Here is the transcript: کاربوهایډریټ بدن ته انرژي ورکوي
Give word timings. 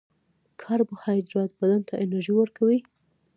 کاربوهایډریټ 0.61 1.51
بدن 1.59 1.81
ته 1.87 1.93
انرژي 2.03 2.33
ورکوي 2.37 2.79